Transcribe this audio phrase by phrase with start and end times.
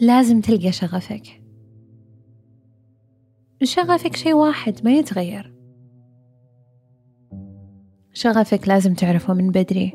[0.00, 1.42] لازم تلقى شغفك.
[3.62, 5.54] شغفك شيء واحد ما يتغير.
[8.12, 9.92] شغفك لازم تعرفه من بدري.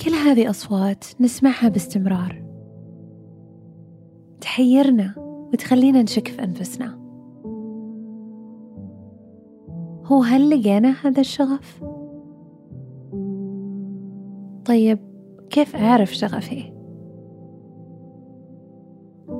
[0.00, 2.44] كل هذه أصوات نسمعها باستمرار.
[4.40, 5.14] تحيرنا
[5.52, 7.04] وتخلينا نشك في أنفسنا.
[10.04, 11.84] هو هل لقينا هذا الشغف؟
[14.64, 14.98] طيب
[15.50, 16.73] كيف أعرف شغفي؟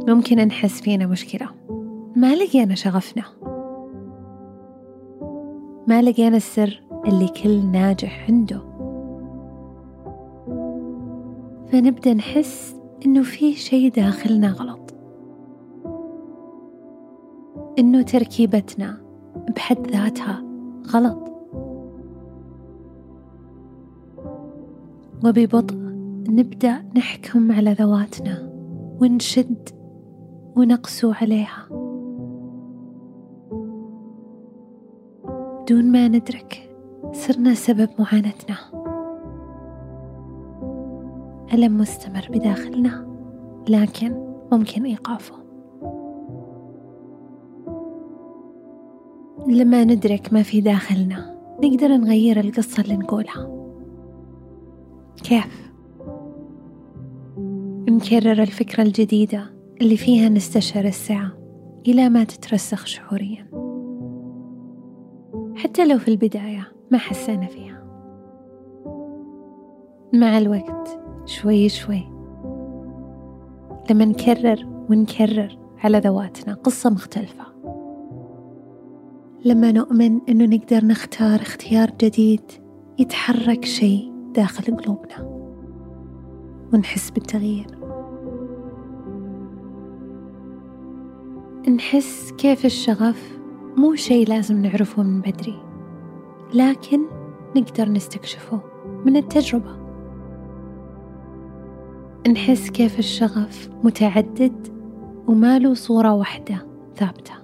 [0.09, 1.49] ممكن نحس فينا مشكلة.
[2.17, 3.25] ما لقينا شغفنا.
[5.89, 8.61] ما لقينا السر اللي كل ناجح عنده.
[11.67, 14.95] فنبدأ نحس إنه في شي داخلنا غلط.
[17.79, 19.01] إنه تركيبتنا
[19.57, 20.45] بحد ذاتها
[20.95, 21.31] غلط.
[25.25, 25.77] وببطء
[26.29, 28.51] نبدأ نحكم على ذواتنا
[29.01, 29.84] ونشد
[30.57, 31.69] ونقسو عليها.
[35.69, 36.77] دون ما ندرك
[37.13, 38.57] صرنا سبب معاناتنا.
[41.55, 43.07] ألم مستمر بداخلنا
[43.69, 45.35] لكن ممكن إيقافه.
[49.47, 53.51] لما ندرك ما في داخلنا نقدر نغير القصة اللي نقولها.
[55.23, 55.73] كيف؟
[57.89, 59.54] نكرر الفكرة الجديدة.
[59.81, 61.33] اللي فيها نستشعر السعة
[61.89, 63.47] إلى ما تترسخ شعوريا.
[65.57, 67.85] حتى لو في البداية ما حسينا فيها.
[70.15, 72.03] مع الوقت شوي شوي
[73.91, 77.45] لما نكرر ونكرر على ذواتنا قصة مختلفة.
[79.45, 82.43] لما نؤمن أنه نقدر نختار اختيار جديد
[82.99, 85.45] يتحرك شيء داخل قلوبنا.
[86.73, 87.84] ونحس بالتغيير.
[91.69, 93.39] نحس كيف الشغف
[93.77, 95.63] مو شيء لازم نعرفه من بدري
[96.55, 97.01] لكن
[97.57, 98.61] نقدر نستكشفه
[99.05, 99.77] من التجربة.
[102.33, 104.69] نحس كيف الشغف متعدد
[105.29, 106.67] وما له صورة واحدة
[106.97, 107.35] ثابتة.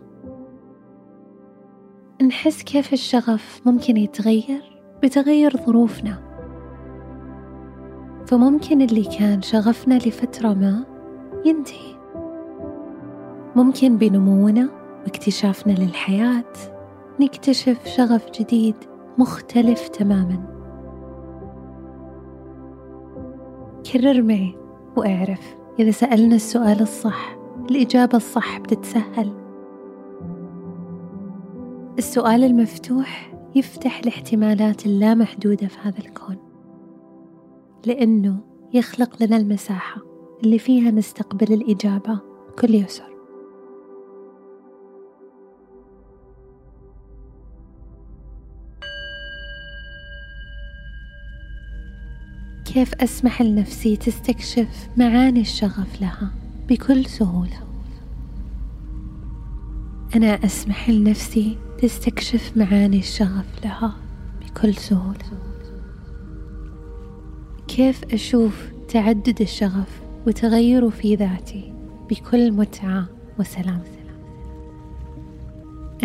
[2.22, 6.18] نحس كيف الشغف ممكن يتغير بتغير ظروفنا.
[8.26, 10.84] فممكن اللي كان شغفنا لفترة ما
[11.46, 11.99] ينتهي.
[13.60, 14.68] ممكن بنمونا
[15.04, 16.52] واكتشافنا للحياة
[17.20, 18.74] نكتشف شغف جديد
[19.18, 20.42] مختلف تماما.
[23.92, 24.56] كرر معي
[24.96, 27.36] واعرف إذا سألنا السؤال الصح
[27.70, 29.32] الإجابة الصح بتتسهل.
[31.98, 36.36] السؤال المفتوح يفتح الاحتمالات اللامحدودة في هذا الكون
[37.86, 38.36] لأنه
[38.72, 40.02] يخلق لنا المساحة
[40.44, 43.19] اللي فيها نستقبل الإجابة بكل يسر.
[52.74, 56.30] كيف أسمح لنفسي تستكشف معاني الشغف لها
[56.68, 57.60] بكل سهولة؟
[60.16, 63.96] أنا أسمح لنفسي تستكشف معاني الشغف لها
[64.40, 65.18] بكل سهولة.
[67.68, 71.72] كيف أشوف تعدد الشغف وتغيره في ذاتي
[72.10, 73.06] بكل متعة
[73.38, 73.82] وسلام؟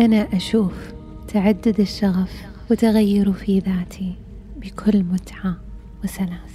[0.00, 0.92] أنا أشوف
[1.28, 4.14] تعدد الشغف وتغيره في ذاتي
[4.56, 5.65] بكل متعة
[6.04, 6.46] وسلام.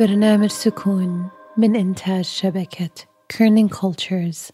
[0.00, 2.90] برنامج سكون من إنتاج شبكة
[3.28, 4.50] كيرنينج كولتشرز